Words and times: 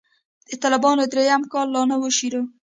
د 0.47 0.49
طالبانو 0.63 1.03
درېيم 1.13 1.41
کال 1.51 1.67
لا 1.75 1.81
نه 1.89 1.95
و 1.99 2.03
شروع. 2.17 2.45